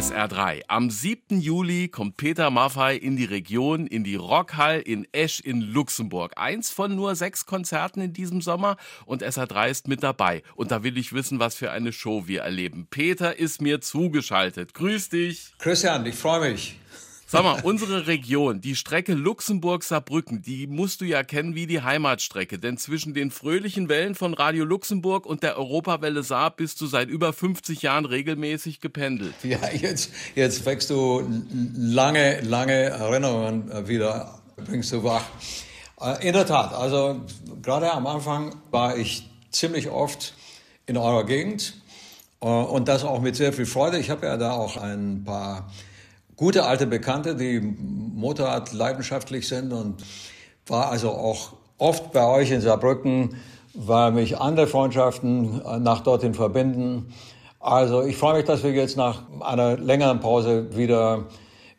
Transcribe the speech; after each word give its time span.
SR3. 0.00 0.62
Am 0.66 0.88
7. 0.88 1.42
Juli 1.42 1.88
kommt 1.88 2.16
Peter 2.16 2.48
Maffay 2.48 2.96
in 2.96 3.16
die 3.18 3.26
Region, 3.26 3.86
in 3.86 4.02
die 4.02 4.14
Rockhall 4.14 4.80
in 4.80 5.06
Esch 5.12 5.40
in 5.40 5.60
Luxemburg. 5.60 6.32
Eins 6.36 6.70
von 6.70 6.96
nur 6.96 7.14
sechs 7.14 7.44
Konzerten 7.44 8.00
in 8.00 8.14
diesem 8.14 8.40
Sommer 8.40 8.78
und 9.04 9.22
SR3 9.22 9.68
ist 9.68 9.88
mit 9.88 10.02
dabei. 10.02 10.42
Und 10.54 10.70
da 10.70 10.82
will 10.82 10.96
ich 10.96 11.12
wissen, 11.12 11.38
was 11.38 11.54
für 11.54 11.70
eine 11.70 11.92
Show 11.92 12.26
wir 12.26 12.40
erleben. 12.40 12.86
Peter 12.88 13.38
ist 13.38 13.60
mir 13.60 13.82
zugeschaltet. 13.82 14.72
Grüß 14.72 15.10
dich. 15.10 15.52
Christian, 15.58 16.06
ich 16.06 16.14
freue 16.14 16.50
mich. 16.50 16.78
Sag 17.30 17.44
mal, 17.44 17.60
unsere 17.62 18.08
Region, 18.08 18.60
die 18.60 18.74
Strecke 18.74 19.14
Luxemburg-Saarbrücken, 19.14 20.42
die 20.42 20.66
musst 20.66 21.00
du 21.00 21.04
ja 21.04 21.22
kennen 21.22 21.54
wie 21.54 21.68
die 21.68 21.80
Heimatstrecke. 21.80 22.58
Denn 22.58 22.76
zwischen 22.76 23.14
den 23.14 23.30
fröhlichen 23.30 23.88
Wellen 23.88 24.16
von 24.16 24.34
Radio 24.34 24.64
Luxemburg 24.64 25.26
und 25.26 25.44
der 25.44 25.56
Europawelle 25.56 26.24
Saar 26.24 26.50
bist 26.50 26.80
du 26.80 26.86
seit 26.86 27.08
über 27.08 27.32
50 27.32 27.82
Jahren 27.82 28.04
regelmäßig 28.04 28.80
gependelt. 28.80 29.34
Ja, 29.44 29.60
jetzt, 29.72 30.10
jetzt 30.34 30.66
wächst 30.66 30.90
du 30.90 31.22
lange, 31.76 32.40
lange 32.40 32.72
Erinnerungen 32.72 33.86
wieder, 33.86 34.40
bringst 34.56 34.90
du 34.92 35.04
wach. 35.04 35.22
Äh, 36.00 36.26
in 36.26 36.32
der 36.32 36.46
Tat, 36.46 36.74
also 36.74 37.20
gerade 37.62 37.92
am 37.92 38.08
Anfang 38.08 38.56
war 38.72 38.96
ich 38.96 39.30
ziemlich 39.52 39.88
oft 39.88 40.34
in 40.86 40.96
eurer 40.96 41.24
Gegend 41.26 41.80
äh, 42.40 42.46
und 42.46 42.88
das 42.88 43.04
auch 43.04 43.20
mit 43.20 43.36
sehr 43.36 43.52
viel 43.52 43.66
Freude. 43.66 43.98
Ich 44.00 44.10
habe 44.10 44.26
ja 44.26 44.36
da 44.36 44.50
auch 44.50 44.76
ein 44.76 45.22
paar 45.24 45.70
gute 46.40 46.64
alte 46.64 46.86
Bekannte, 46.86 47.36
die 47.36 47.60
Motorrad 47.60 48.72
leidenschaftlich 48.72 49.46
sind 49.46 49.74
und 49.74 50.02
war 50.66 50.90
also 50.90 51.10
auch 51.10 51.52
oft 51.76 52.12
bei 52.12 52.26
euch 52.26 52.50
in 52.50 52.62
Saarbrücken, 52.62 53.36
weil 53.74 54.12
mich 54.12 54.40
andere 54.40 54.66
Freundschaften 54.66 55.60
äh, 55.60 55.78
nach 55.78 56.00
dorthin 56.00 56.32
verbinden. 56.32 57.12
Also 57.60 58.02
ich 58.02 58.16
freue 58.16 58.38
mich, 58.38 58.46
dass 58.46 58.62
wir 58.62 58.72
jetzt 58.72 58.96
nach 58.96 59.24
einer 59.40 59.76
längeren 59.76 60.20
Pause 60.20 60.74
wieder 60.74 61.26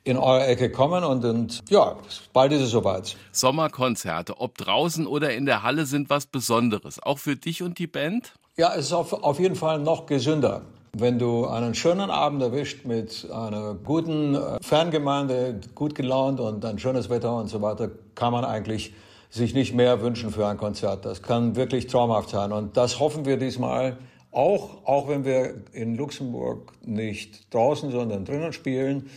in 0.04 0.18
eure 0.18 0.46
Ecke 0.46 0.72
kommen 0.72 1.04
und, 1.04 1.26
und 1.26 1.64
ja, 1.68 1.96
bald 2.32 2.52
ist 2.52 2.62
es 2.62 2.70
soweit. 2.70 3.18
Sommerkonzerte, 3.32 4.40
ob 4.40 4.60
draußen 4.60 5.08
oder 5.08 5.34
in 5.34 5.48
der 5.48 5.64
Halle, 5.64 5.88
sind 5.88 6.12
was 6.12 6.28
Besonderes. 6.28 7.02
Auch 7.02 7.18
für 7.18 7.36
dich 7.36 7.64
und 7.64 7.80
die 7.80 7.88
Band? 7.88 8.34
Ja, 8.58 8.76
es 8.76 8.86
ist 8.86 8.94
auf, 8.94 9.12
auf 9.12 9.40
jeden 9.40 9.56
Fall 9.56 9.80
noch 9.80 10.06
gesünder. 10.06 10.62
Wenn 10.94 11.20
du 11.20 11.48
einen 11.48 11.74
schönen 11.74 12.10
Abend 12.10 12.42
erwischt 12.42 12.84
mit 12.84 13.26
einer 13.32 13.76
guten 13.76 14.36
äh, 14.36 14.58
Fangemeinde, 14.62 15.62
gut 15.74 15.96
gelaunt 15.96 16.42
und 16.42 16.66
ein 16.66 16.80
schönes 16.80 17.10
Wetter 17.10 17.34
und 17.38 17.48
so 17.48 17.62
weiter, 17.62 17.90
kann 18.14 18.34
man 18.34 18.44
eigentlich 18.44 18.94
sich 19.30 19.54
nicht 19.54 19.74
mehr 19.74 20.02
wünschen 20.02 20.32
für 20.32 20.46
ein 20.48 20.58
Konzert. 20.58 21.06
Das 21.06 21.22
kann 21.22 21.56
wirklich 21.56 21.88
traumhaft 21.88 22.30
sein. 22.30 22.52
Und 22.52 22.76
das 22.76 23.00
hoffen 23.00 23.24
wir 23.24 23.38
diesmal 23.38 24.00
auch, 24.32 24.86
auch 24.86 25.08
wenn 25.08 25.24
wir 25.24 25.64
in 25.72 25.96
Luxemburg 25.96 26.74
nicht 26.86 27.54
draußen, 27.54 27.90
sondern 27.92 28.26
drinnen 28.26 28.52
spielen. 28.52 29.10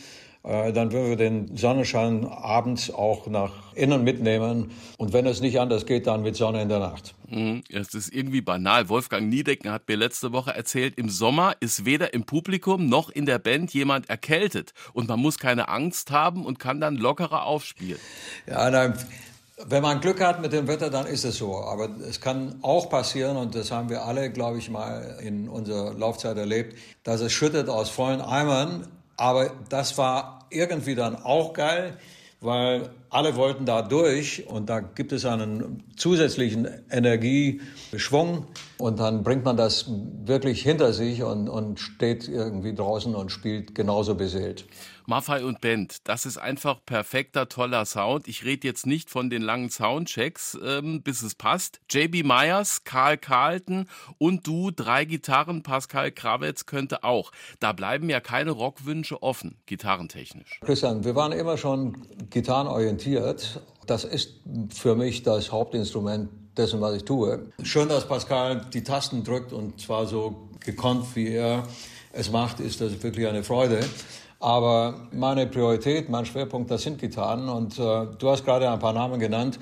Äh, 0.45 0.75
dann 0.75 0.93
würden 0.93 1.09
wir 1.09 1.17
den 1.17 1.57
Sonnenschein 1.57 2.27
abends 2.27 2.93
auch 2.93 3.27
nach 3.29 3.51
innen 3.75 4.05
mitnehmen. 4.05 4.73
Und 4.99 5.15
wenn 5.15 5.27
es 5.27 5.41
nicht 5.41 5.59
anders 5.59 5.87
geht, 5.87 6.07
dann 6.07 6.23
mit 6.23 6.37
Sonne 6.37 6.61
in 6.61 6.69
der 6.69 6.81
Nacht. 6.81 7.15
Mhm, 7.29 7.65
es 7.71 7.95
ist 7.95 8.13
irgendwie 8.13 8.43
banal. 8.43 8.91
Wolfgang 8.91 9.31
Niedecken 9.31 9.73
hat 9.73 9.89
mir 9.89 9.97
letzte 9.97 10.33
Woche 10.33 10.55
erzählt, 10.55 10.99
im 10.99 11.09
Sommer 11.09 11.55
ist 11.61 11.87
weder 11.87 12.13
im 12.13 12.25
Publikum 12.25 12.91
noch 12.91 13.09
in 13.09 13.25
der 13.25 13.39
Band 13.39 13.73
jemand 13.73 14.11
erkältet. 14.11 14.75
Und 14.93 15.09
man 15.09 15.19
muss 15.19 15.39
keine 15.39 15.69
Angst 15.69 16.11
haben 16.11 16.45
und 16.45 16.59
kann 16.59 16.79
dann 16.79 16.97
lockerer 16.97 17.47
aufspielen. 17.47 17.99
Ja, 18.47 18.71
nein. 18.71 18.99
Wenn 19.67 19.83
man 19.83 20.01
Glück 20.01 20.21
hat 20.21 20.43
mit 20.43 20.53
dem 20.53 20.67
Wetter, 20.67 20.91
dann 20.91 21.07
ist 21.07 21.25
es 21.25 21.39
so. 21.39 21.57
Aber 21.57 21.89
es 22.07 22.21
kann 22.21 22.57
auch 22.61 22.91
passieren, 22.91 23.37
und 23.37 23.55
das 23.55 23.71
haben 23.71 23.89
wir 23.89 24.05
alle, 24.05 24.31
glaube 24.31 24.59
ich, 24.59 24.69
mal 24.69 25.19
in 25.23 25.49
unserer 25.49 25.95
Laufzeit 25.95 26.37
erlebt, 26.37 26.77
dass 27.05 27.21
es 27.21 27.33
schüttet 27.33 27.69
aus 27.69 27.89
vollen 27.89 28.21
Eimern 28.21 28.89
aber 29.17 29.53
das 29.69 29.99
war 29.99 30.47
irgendwie 30.51 30.95
dann 30.95 31.17
auch 31.17 31.53
geil, 31.53 31.97
weil 32.41 32.91
alle 33.11 33.37
wollten 33.37 33.65
da 33.65 33.83
durch 33.83 34.47
und 34.47 34.69
da 34.69 34.81
gibt 34.81 35.13
es 35.13 35.25
einen 35.25 35.83
zusätzlichen 35.97 36.69
Energieschwung 36.91 38.47
und 38.85 39.01
dann 39.01 39.23
bringt 39.23 39.47
man 39.47 39.57
das 39.57 39.87
wirklich 40.27 40.61
hinter 40.61 40.93
sich 40.93 41.23
und, 41.23 41.49
und 41.49 41.81
steht 41.81 42.29
irgendwie 42.29 42.75
draußen 42.75 43.15
und 43.15 43.33
spielt 43.33 43.75
genauso 43.75 44.15
beseelt. 44.15 44.67
Maffei 45.07 45.43
und 45.43 45.63
Band, 45.63 46.07
das 46.07 46.27
ist 46.27 46.37
einfach 46.37 46.85
perfekter, 46.85 47.49
toller 47.49 47.87
Sound. 47.87 48.29
Ich 48.29 48.45
rede 48.45 48.69
jetzt 48.69 48.85
nicht 48.85 49.09
von 49.09 49.31
den 49.31 49.41
langen 49.41 49.71
Soundchecks, 49.71 50.59
ähm, 50.63 51.03
bis 51.03 51.23
es 51.23 51.35
passt. 51.35 51.81
JB 51.89 52.25
Myers, 52.25 52.85
Karl 52.85 53.17
Carlton 53.17 53.87
und 54.19 54.47
du, 54.47 54.71
drei 54.71 55.07
Gitarren, 55.07 55.63
Pascal 55.63 56.13
Krawetz 56.13 56.67
könnte 56.67 57.05
auch. 57.05 57.33
Da 57.61 57.73
bleiben 57.73 58.11
ja 58.11 58.21
keine 58.21 58.51
Rockwünsche 58.51 59.23
offen, 59.23 59.57
gitarrentechnisch. 59.65 60.61
Christian, 60.61 61.05
wir 61.05 61.15
waren 61.15 61.33
immer 61.33 61.57
schon 61.57 62.07
gitarrenorientiert. 62.29 63.63
Das 63.87 64.05
ist 64.05 64.41
für 64.75 64.95
mich 64.95 65.23
das 65.23 65.53
Hauptinstrument 65.53 66.29
dessen, 66.57 66.81
was 66.81 66.97
ich 66.97 67.05
tue. 67.05 67.47
Schön, 67.63 67.89
dass 67.89 68.07
Pascal 68.07 68.63
die 68.73 68.83
Tasten 68.83 69.25
drückt 69.25 69.53
und 69.53 69.81
zwar 69.81 70.07
so 70.07 70.49
gekonnt, 70.61 71.05
wie 71.15 71.29
er 71.29 71.65
es 72.13 72.31
macht, 72.31 72.61
ist 72.61 72.81
das 72.81 73.03
wirklich 73.03 73.27
eine 73.27 73.43
Freude. 73.43 73.81
Aber 74.41 74.95
meine 75.13 75.47
Priorität, 75.47 76.09
mein 76.09 76.27
Schwerpunkt, 76.27 76.71
das 76.71 76.83
sind 76.83 76.99
Gitarren. 76.99 77.49
Und 77.49 77.79
äh, 77.79 78.07
du 78.19 78.29
hast 78.29 78.45
gerade 78.45 78.71
ein 78.71 78.79
paar 78.79 78.93
Namen 78.93 79.19
genannt 79.19 79.59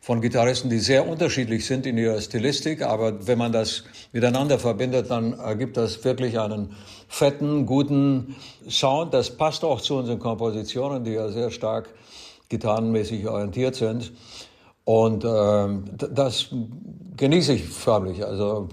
von 0.00 0.20
Gitarristen, 0.20 0.68
die 0.68 0.78
sehr 0.78 1.08
unterschiedlich 1.08 1.64
sind 1.64 1.86
in 1.86 1.96
ihrer 1.96 2.20
Stilistik. 2.20 2.82
Aber 2.82 3.26
wenn 3.26 3.38
man 3.38 3.52
das 3.52 3.84
miteinander 4.12 4.58
verbindet, 4.58 5.10
dann 5.10 5.32
ergibt 5.34 5.76
das 5.76 6.04
wirklich 6.04 6.38
einen 6.38 6.74
fetten, 7.08 7.66
guten 7.66 8.36
Sound. 8.68 9.14
Das 9.14 9.30
passt 9.30 9.64
auch 9.64 9.80
zu 9.80 9.96
unseren 9.96 10.18
Kompositionen, 10.18 11.04
die 11.04 11.12
ja 11.12 11.28
sehr 11.28 11.50
stark 11.50 11.88
gitarrenmäßig 12.48 13.26
orientiert 13.28 13.76
sind. 13.76 14.12
Und 14.86 15.24
äh, 15.24 16.06
das 16.12 16.50
genieße 17.16 17.54
ich 17.54 17.64
förmlich. 17.64 18.24
Also 18.24 18.68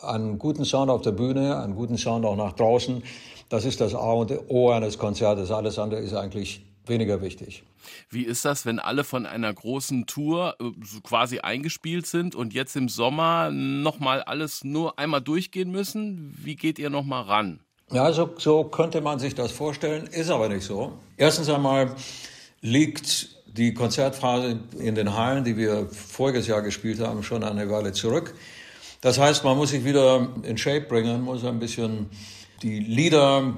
einen 0.00 0.38
guten 0.38 0.64
Sound 0.64 0.92
auf 0.92 1.02
der 1.02 1.10
Bühne, 1.10 1.58
einen 1.58 1.74
guten 1.74 1.98
Sound 1.98 2.24
auch 2.24 2.36
nach 2.36 2.52
draußen. 2.52 3.02
Das 3.48 3.64
ist 3.64 3.80
das 3.80 3.96
A 3.96 4.12
und 4.12 4.32
O 4.48 4.70
eines 4.70 4.96
Konzertes. 4.96 5.50
Alles 5.50 5.76
andere 5.80 6.00
ist 6.00 6.14
eigentlich 6.14 6.64
weniger 6.86 7.20
wichtig. 7.20 7.64
Wie 8.10 8.22
ist 8.22 8.44
das, 8.44 8.64
wenn 8.64 8.78
alle 8.78 9.02
von 9.02 9.26
einer 9.26 9.52
großen 9.52 10.06
Tour 10.06 10.54
äh, 10.60 10.70
quasi 11.02 11.40
eingespielt 11.40 12.06
sind 12.06 12.36
und 12.36 12.54
jetzt 12.54 12.76
im 12.76 12.88
Sommer 12.88 13.50
nochmal 13.50 14.22
alles 14.22 14.62
nur 14.62 15.00
einmal 15.00 15.20
durchgehen 15.20 15.72
müssen? 15.72 16.32
Wie 16.40 16.54
geht 16.54 16.78
ihr 16.78 16.90
nochmal 16.90 17.24
ran? 17.24 17.60
Ja, 17.90 18.12
so, 18.12 18.30
so 18.38 18.62
könnte 18.62 19.00
man 19.00 19.18
sich 19.18 19.34
das 19.34 19.50
vorstellen, 19.50 20.06
ist 20.06 20.30
aber 20.30 20.48
nicht 20.48 20.64
so. 20.64 20.92
Erstens 21.16 21.48
einmal 21.48 21.96
liegt 22.60 23.33
die 23.56 23.72
Konzertphase 23.72 24.60
in 24.78 24.94
den 24.94 25.16
Hallen, 25.16 25.44
die 25.44 25.56
wir 25.56 25.86
voriges 25.90 26.46
Jahr 26.46 26.62
gespielt 26.62 27.00
haben, 27.00 27.22
schon 27.22 27.44
eine 27.44 27.70
Weile 27.70 27.92
zurück. 27.92 28.34
Das 29.00 29.18
heißt, 29.18 29.44
man 29.44 29.56
muss 29.56 29.70
sich 29.70 29.84
wieder 29.84 30.28
in 30.42 30.58
Shape 30.58 30.82
bringen, 30.82 31.22
muss 31.22 31.44
ein 31.44 31.58
bisschen 31.58 32.06
die 32.62 32.80
Lieder 32.80 33.54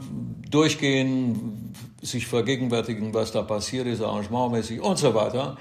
durchgehen, 0.50 1.72
sich 2.02 2.26
vergegenwärtigen, 2.26 3.14
was 3.14 3.32
da 3.32 3.42
passiert 3.42 3.86
ist, 3.86 4.02
arrangementmäßig 4.02 4.80
und 4.80 4.98
so 4.98 5.14
weiter. 5.14 5.56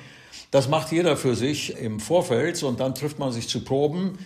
Das 0.52 0.68
macht 0.68 0.92
jeder 0.92 1.16
für 1.18 1.36
sich 1.36 1.78
im 1.78 2.00
Vorfeld 2.00 2.62
und 2.64 2.80
dann 2.80 2.96
trifft 2.96 3.20
man 3.20 3.32
sich 3.32 3.48
zu 3.48 3.64
Proben. 3.64 4.18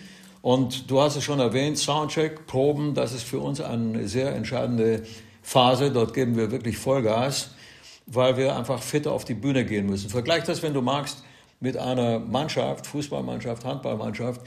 Und 0.42 0.90
du 0.90 1.00
hast 1.00 1.16
es 1.16 1.24
schon 1.24 1.38
erwähnt, 1.38 1.78
Soundcheck, 1.78 2.46
Proben, 2.46 2.94
das 2.94 3.12
ist 3.12 3.24
für 3.24 3.40
uns 3.40 3.60
eine 3.60 4.08
sehr 4.08 4.34
entscheidende 4.34 5.02
Phase. 5.42 5.90
Dort 5.90 6.14
geben 6.14 6.36
wir 6.36 6.50
wirklich 6.50 6.78
Vollgas, 6.78 7.50
weil 8.12 8.36
wir 8.36 8.56
einfach 8.56 8.82
fit 8.82 9.06
auf 9.06 9.24
die 9.24 9.34
Bühne 9.34 9.64
gehen 9.64 9.86
müssen. 9.86 10.10
Vergleich 10.10 10.44
das, 10.44 10.62
wenn 10.62 10.74
du 10.74 10.82
magst, 10.82 11.22
mit 11.60 11.76
einer 11.76 12.18
Mannschaft, 12.18 12.86
Fußballmannschaft, 12.86 13.64
Handballmannschaft. 13.64 14.40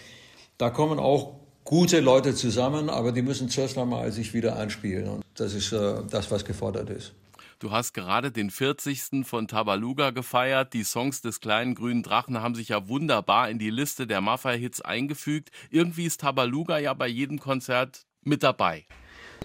Da 0.57 0.69
kommen 0.69 0.99
auch 0.99 1.35
gute 1.63 1.99
Leute 1.99 2.35
zusammen, 2.35 2.89
aber 2.89 3.11
die 3.11 3.21
müssen 3.21 3.49
zuerst 3.49 3.77
einmal 3.77 4.11
sich 4.11 4.33
wieder 4.33 4.57
einspielen. 4.57 5.07
Und 5.07 5.23
das 5.35 5.53
ist 5.53 5.71
äh, 5.71 5.95
das, 6.09 6.29
was 6.31 6.43
gefordert 6.43 6.89
ist. 6.89 7.13
Du 7.59 7.71
hast 7.71 7.93
gerade 7.93 8.31
den 8.31 8.51
40. 8.51 9.25
von 9.25 9.47
Tabaluga 9.47 10.09
gefeiert. 10.09 10.73
Die 10.73 10.83
Songs 10.83 11.21
des 11.21 11.39
kleinen 11.39 11.75
grünen 11.75 12.03
Drachen 12.03 12.41
haben 12.41 12.55
sich 12.55 12.69
ja 12.69 12.89
wunderbar 12.89 13.49
in 13.49 13.59
die 13.59 13.69
Liste 13.69 14.05
der 14.05 14.19
Mafia-Hits 14.19 14.81
eingefügt. 14.81 15.49
Irgendwie 15.69 16.05
ist 16.05 16.19
Tabaluga 16.19 16.77
ja 16.79 16.93
bei 16.93 17.07
jedem 17.07 17.39
Konzert 17.39 18.05
mit 18.23 18.43
dabei. 18.43 18.85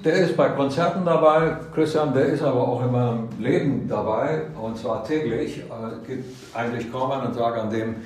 Der 0.04 0.14
ist 0.14 0.36
bei 0.36 0.48
Konzerten 0.50 1.04
dabei, 1.04 1.56
Christian, 1.74 2.14
der 2.14 2.26
ist 2.26 2.42
aber 2.42 2.68
auch 2.68 2.82
in 2.82 2.92
meinem 2.92 3.28
Leben 3.40 3.88
dabei, 3.88 4.42
und 4.60 4.78
zwar 4.78 5.04
täglich. 5.04 5.58
Es 5.58 6.06
gibt 6.06 6.54
eigentlich 6.54 6.92
kaum 6.92 7.10
einen 7.10 7.34
Tag, 7.34 7.58
an 7.58 7.70
dem 7.70 7.96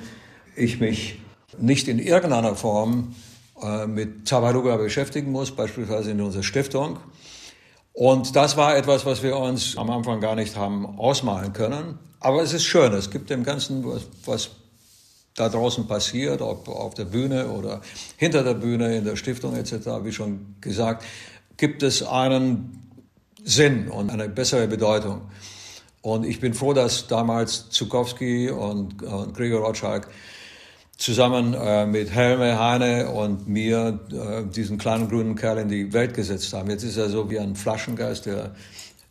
ich 0.55 0.79
mich 0.79 1.19
nicht 1.57 1.87
in 1.87 1.99
irgendeiner 1.99 2.55
Form 2.55 3.13
äh, 3.61 3.85
mit 3.85 4.27
Tabaluga 4.27 4.77
beschäftigen 4.77 5.31
muss, 5.31 5.51
beispielsweise 5.51 6.11
in 6.11 6.21
unserer 6.21 6.41
Stiftung. 6.41 6.97
Und 7.93 8.35
das 8.35 8.57
war 8.57 8.75
etwas, 8.75 9.05
was 9.05 9.21
wir 9.21 9.37
uns 9.37 9.77
am 9.77 9.91
Anfang 9.91 10.19
gar 10.19 10.35
nicht 10.35 10.55
haben 10.55 10.97
ausmalen 10.97 11.53
können. 11.53 11.99
Aber 12.19 12.41
es 12.41 12.53
ist 12.53 12.63
schön, 12.63 12.91
es 12.93 13.11
gibt 13.11 13.29
dem 13.29 13.43
Ganzen, 13.43 13.85
was, 13.85 14.07
was 14.25 14.49
da 15.35 15.49
draußen 15.49 15.87
passiert, 15.87 16.41
ob 16.41 16.67
auf 16.69 16.93
der 16.93 17.05
Bühne 17.05 17.47
oder 17.49 17.81
hinter 18.17 18.43
der 18.43 18.53
Bühne, 18.53 18.97
in 18.97 19.03
der 19.03 19.15
Stiftung 19.15 19.55
etc., 19.55 19.73
wie 20.03 20.11
schon 20.11 20.55
gesagt, 20.61 21.03
gibt 21.57 21.83
es 21.83 22.03
einen 22.03 22.91
Sinn 23.43 23.89
und 23.89 24.09
eine 24.09 24.29
bessere 24.29 24.67
Bedeutung. 24.67 25.21
Und 26.01 26.25
ich 26.25 26.39
bin 26.39 26.53
froh, 26.53 26.73
dass 26.73 27.07
damals 27.07 27.69
Zukowski 27.69 28.49
und, 28.49 29.01
und 29.03 29.33
Gregor 29.33 29.65
Rotschalk 29.65 30.07
zusammen 30.97 31.53
äh, 31.53 31.85
mit 31.85 32.11
Helme, 32.11 32.59
Heine 32.59 33.09
und 33.09 33.47
mir 33.47 33.99
äh, 34.11 34.43
diesen 34.49 34.77
kleinen 34.77 35.09
grünen 35.09 35.35
Kerl 35.35 35.57
in 35.59 35.69
die 35.69 35.91
Welt 35.93 36.13
gesetzt 36.13 36.53
haben. 36.53 36.69
Jetzt 36.69 36.83
ist 36.83 36.97
er 36.97 37.09
so 37.09 37.29
wie 37.29 37.39
ein 37.39 37.55
Flaschengeist, 37.55 38.25
der 38.25 38.55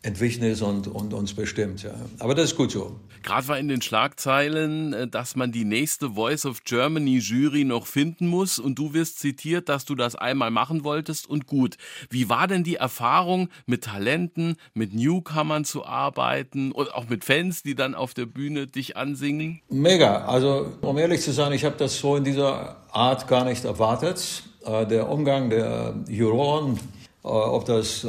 entwichen 0.03 0.43
ist 0.43 0.63
und, 0.63 0.89
und 0.89 1.15
uns 1.15 1.33
bestimmt. 1.33 1.85
Ja. 1.85 1.95
Aber 2.19 2.35
das 2.35 2.47
ist 2.47 2.57
gut 2.57 2.73
so. 2.73 2.97
Gerade 3.23 3.47
war 3.47 3.59
in 3.59 3.69
den 3.69 3.83
Schlagzeilen, 3.83 4.93
äh, 4.93 5.07
dass 5.07 5.37
man 5.37 5.53
die 5.53 5.65
nächste 5.65 6.11
Voice 6.11 6.45
of 6.45 6.65
Germany 6.65 7.19
Jury 7.19 7.65
noch 7.65 7.87
finden 7.87 8.27
muss 8.27 8.59
und 8.59 8.79
du 8.79 8.95
wirst 8.95 9.21
zitiert, 9.21 9.69
dass 9.69 9.85
du 9.85 9.95
das 9.95 10.17
einmal 10.17 10.51
machen 10.51 10.83
wolltest 10.83 11.29
und 11.29 11.47
gut. 11.47 11.77
Wie 12.11 12.29
war 12.29 12.49
denn 12.49 12.65
die 12.65 12.77
Erfahrung, 12.77 13.49
mit 13.67 13.85
Talenten, 13.85 14.57
mit 14.75 14.93
Newcomern 14.93 15.65
zu 15.65 15.87
arbeiten 15.87 16.73
und 16.73 16.93
auch 16.93 17.09
mit 17.09 17.25
Fans, 17.25 17.63
die 17.63 17.77
dann 17.77 17.95
auf 17.95 18.13
der 18.13 18.27
Bühne 18.27 18.67
dich 18.67 18.97
ansingen? 18.97 19.61
Mega. 19.69 20.25
Also 20.25 20.73
um 20.81 20.99
ehrlich 20.99 21.21
zu 21.21 21.33
sein, 21.33 21.53
ich 21.53 21.65
habe 21.65 21.77
das 21.79 21.97
so 21.99 22.17
in 22.17 22.25
dieser 22.25 22.77
Art 22.91 23.29
gar 23.29 23.45
nicht 23.45 23.65
erwartet. 23.65 24.43
Äh, 24.65 24.85
der 24.87 25.09
Umgang 25.09 25.49
der 25.49 25.95
Juroren, 26.09 26.81
äh, 27.25 27.29
ob 27.29 27.67
das 27.67 28.05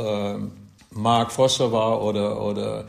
Mark 0.95 1.31
Foster 1.31 1.71
war 1.71 2.03
oder, 2.03 2.43
oder 2.43 2.85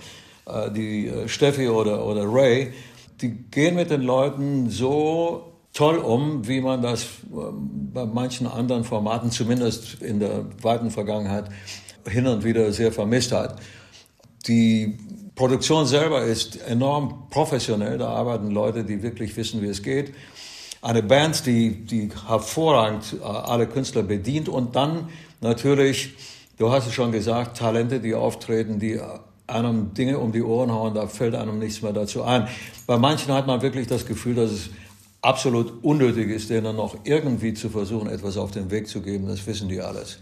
äh, 0.47 0.71
die 0.71 1.09
äh, 1.09 1.29
Steffi 1.29 1.69
oder, 1.69 2.05
oder 2.05 2.25
Ray, 2.27 2.73
die 3.21 3.31
gehen 3.51 3.77
mit 3.77 3.91
den 3.91 4.03
Leuten 4.03 4.69
so 4.71 5.53
toll 5.73 5.99
um, 5.99 6.47
wie 6.47 6.61
man 6.61 6.83
das 6.83 7.05
äh, 7.05 7.07
bei 7.93 8.05
manchen 8.05 8.47
anderen 8.47 8.85
Formaten, 8.85 9.31
zumindest 9.31 10.03
in 10.03 10.21
der 10.21 10.45
weiten 10.63 10.91
Vergangenheit, 10.91 11.47
hin 12.09 12.27
und 12.27 12.45
wieder 12.45 12.71
sehr 12.73 12.93
vermisst 12.93 13.33
hat. 13.33 13.59
Die 14.47 14.99
Produktion 15.35 15.87
selber 15.87 16.23
ist 16.23 16.61
enorm 16.69 17.29
professionell, 17.31 17.97
da 17.97 18.09
arbeiten 18.09 18.51
Leute, 18.51 18.85
die 18.85 19.03
wirklich 19.03 19.35
wissen, 19.37 19.63
wie 19.63 19.69
es 19.69 19.83
geht. 19.83 20.13
Eine 20.83 21.03
Band, 21.03 21.47
die, 21.47 21.87
die 21.87 22.11
hervorragend 22.29 23.17
alle 23.23 23.67
Künstler 23.67 24.03
bedient 24.03 24.51
und 24.51 24.77
dann 24.77 25.09
natürlich 25.41 26.15
Du 26.57 26.71
hast 26.71 26.87
es 26.87 26.95
schon 26.95 27.11
gesagt, 27.11 27.59
Talente, 27.59 28.01
die 28.01 28.15
auftreten, 28.15 28.79
die 28.79 29.01
einem 29.47 29.93
Dinge 29.95 30.19
um 30.19 30.33
die 30.33 30.43
Ohren 30.43 30.71
hauen, 30.71 30.95
da 30.95 31.07
fällt 31.07 31.35
einem 31.35 31.59
nichts 31.59 31.83
mehr 31.83 31.93
dazu 31.93 32.23
ein. 32.23 32.49
Bei 32.87 32.97
manchen 32.97 33.33
hat 33.35 33.47
man 33.47 33.61
wirklich 33.61 33.87
das 33.87 34.07
Gefühl, 34.07 34.37
dass 34.37 34.51
es 34.51 34.71
absolut 35.21 35.83
unnötig 35.83 36.31
ist, 36.31 36.51
denen 36.51 36.77
noch 36.77 36.97
irgendwie 37.05 37.55
zu 37.55 37.71
versuchen, 37.71 38.09
etwas 38.09 38.37
auf 38.37 38.51
den 38.53 38.71
Weg 38.71 38.89
zu 38.89 39.01
geben. 39.01 39.27
Das 39.27 39.47
wissen 39.47 39.69
die 39.69 39.81
alles. 39.81 40.19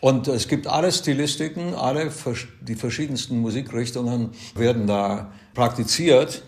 Und 0.00 0.28
es 0.28 0.48
gibt 0.48 0.66
alle 0.66 0.92
Stilistiken, 0.92 1.74
alle 1.74 2.12
die 2.60 2.74
verschiedensten 2.76 3.40
Musikrichtungen 3.40 4.30
werden 4.54 4.86
da 4.86 5.32
praktiziert. 5.54 6.42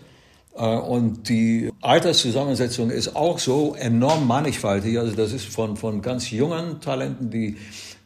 Äh, 0.57 0.61
und 0.61 1.29
die 1.29 1.71
Alterszusammensetzung 1.81 2.89
ist 2.89 3.15
auch 3.15 3.39
so 3.39 3.75
enorm 3.75 4.27
mannigfaltig. 4.27 4.97
Also 4.99 5.15
das 5.15 5.33
ist 5.33 5.45
von, 5.45 5.77
von 5.77 6.01
ganz 6.01 6.31
jungen 6.31 6.81
Talenten, 6.81 7.29
die 7.29 7.57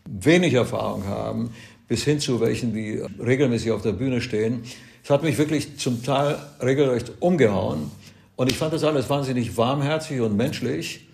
wenig 0.05 0.53
Erfahrung 0.53 1.05
haben, 1.05 1.51
bis 1.87 2.03
hin 2.03 2.19
zu 2.19 2.39
welchen, 2.41 2.73
die 2.73 3.01
regelmäßig 3.23 3.71
auf 3.71 3.81
der 3.81 3.93
Bühne 3.93 4.21
stehen. 4.21 4.63
Es 5.03 5.09
hat 5.09 5.23
mich 5.23 5.37
wirklich 5.37 5.77
zum 5.77 6.03
Teil 6.03 6.37
regelrecht 6.61 7.13
umgehauen. 7.19 7.91
Und 8.35 8.51
ich 8.51 8.57
fand 8.57 8.73
das 8.73 8.83
alles 8.83 9.09
wahnsinnig 9.09 9.57
warmherzig 9.57 10.19
und 10.21 10.35
menschlich. 10.35 11.07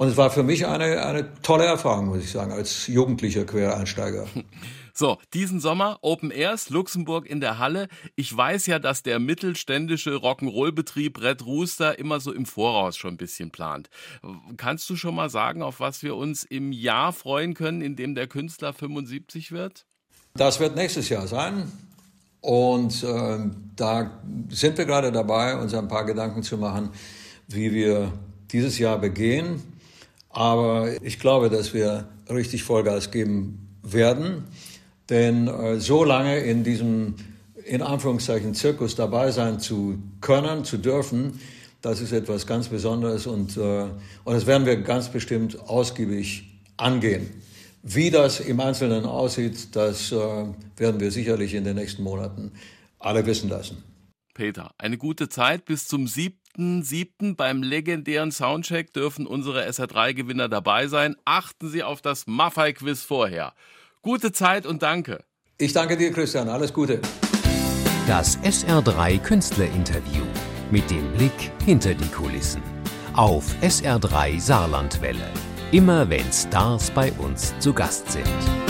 Und 0.00 0.08
es 0.08 0.16
war 0.16 0.30
für 0.30 0.42
mich 0.42 0.66
eine, 0.66 1.04
eine 1.04 1.30
tolle 1.42 1.66
Erfahrung, 1.66 2.06
muss 2.06 2.24
ich 2.24 2.30
sagen, 2.30 2.52
als 2.52 2.86
jugendlicher 2.86 3.44
Quereinsteiger. 3.44 4.26
So, 4.92 5.18
diesen 5.32 5.60
Sommer 5.60 5.98
Open 6.02 6.30
Airs, 6.30 6.68
Luxemburg 6.68 7.24
in 7.24 7.40
der 7.40 7.58
Halle. 7.58 7.86
Ich 8.16 8.36
weiß 8.36 8.66
ja, 8.66 8.78
dass 8.78 9.02
der 9.02 9.18
mittelständische 9.18 10.16
Rock'n'Roll-Betrieb 10.16 11.22
Red 11.22 11.46
Rooster 11.46 11.98
immer 11.98 12.20
so 12.20 12.32
im 12.32 12.44
Voraus 12.44 12.98
schon 12.98 13.14
ein 13.14 13.16
bisschen 13.16 13.50
plant. 13.50 13.88
Kannst 14.58 14.90
du 14.90 14.96
schon 14.96 15.14
mal 15.14 15.30
sagen, 15.30 15.62
auf 15.62 15.80
was 15.80 16.02
wir 16.02 16.16
uns 16.16 16.42
im 16.42 16.72
Jahr 16.72 17.14
freuen 17.14 17.54
können, 17.54 17.80
in 17.80 17.96
dem 17.96 18.14
der 18.14 18.26
Künstler 18.26 18.74
75 18.74 19.52
wird? 19.52 19.86
Das 20.34 20.60
wird 20.60 20.76
nächstes 20.76 21.08
Jahr 21.08 21.26
sein. 21.28 21.70
Und 22.42 23.02
äh, 23.02 23.38
da 23.76 24.20
sind 24.50 24.76
wir 24.76 24.84
gerade 24.84 25.12
dabei, 25.12 25.56
uns 25.56 25.72
ein 25.72 25.88
paar 25.88 26.04
Gedanken 26.04 26.42
zu 26.42 26.58
machen, 26.58 26.90
wie 27.48 27.72
wir 27.72 28.12
dieses 28.50 28.78
Jahr 28.78 28.98
begehen. 28.98 29.62
Aber 30.30 30.90
ich 31.02 31.18
glaube, 31.18 31.50
dass 31.50 31.74
wir 31.74 32.08
richtig 32.28 32.62
Vollgas 32.62 33.10
geben 33.10 33.68
werden. 33.82 34.44
Denn 35.08 35.48
äh, 35.48 35.80
so 35.80 36.04
lange 36.04 36.38
in 36.38 36.62
diesem, 36.62 37.16
in 37.64 37.82
Anführungszeichen, 37.82 38.54
Zirkus 38.54 38.94
dabei 38.94 39.32
sein 39.32 39.58
zu 39.58 39.98
können, 40.20 40.64
zu 40.64 40.78
dürfen, 40.78 41.40
das 41.82 42.00
ist 42.00 42.12
etwas 42.12 42.46
ganz 42.46 42.68
Besonderes 42.68 43.26
und, 43.26 43.56
äh, 43.56 43.84
und 44.24 44.34
das 44.34 44.46
werden 44.46 44.66
wir 44.66 44.76
ganz 44.76 45.08
bestimmt 45.08 45.58
ausgiebig 45.68 46.44
angehen. 46.76 47.30
Wie 47.82 48.10
das 48.10 48.40
im 48.40 48.60
Einzelnen 48.60 49.06
aussieht, 49.06 49.74
das 49.74 50.12
äh, 50.12 50.16
werden 50.76 51.00
wir 51.00 51.10
sicherlich 51.10 51.54
in 51.54 51.64
den 51.64 51.76
nächsten 51.76 52.02
Monaten 52.02 52.52
alle 52.98 53.24
wissen 53.24 53.48
lassen. 53.48 53.82
Peter, 54.34 54.72
eine 54.78 54.98
gute 54.98 55.28
Zeit 55.28 55.64
bis 55.64 55.86
zum 55.86 56.06
7.7. 56.06 57.36
beim 57.36 57.62
legendären 57.62 58.32
Soundcheck 58.32 58.92
dürfen 58.92 59.26
unsere 59.26 59.66
SR3-Gewinner 59.66 60.48
dabei 60.48 60.86
sein. 60.86 61.16
Achten 61.24 61.68
Sie 61.68 61.82
auf 61.82 62.00
das 62.02 62.26
Maffei-Quiz 62.26 63.02
vorher. 63.02 63.54
Gute 64.02 64.32
Zeit 64.32 64.66
und 64.66 64.82
danke. 64.82 65.24
Ich 65.58 65.72
danke 65.72 65.96
dir, 65.96 66.12
Christian. 66.12 66.48
Alles 66.48 66.72
Gute. 66.72 67.00
Das 68.06 68.38
SR3 68.40 69.18
Künstlerinterview 69.18 70.24
mit 70.70 70.90
dem 70.90 71.12
Blick 71.12 71.52
hinter 71.64 71.94
die 71.94 72.08
Kulissen. 72.08 72.62
Auf 73.14 73.44
SR3 73.60 74.40
Saarlandwelle. 74.40 75.30
Immer 75.72 76.08
wenn 76.08 76.32
Stars 76.32 76.90
bei 76.90 77.12
uns 77.12 77.54
zu 77.60 77.72
Gast 77.72 78.10
sind. 78.10 78.69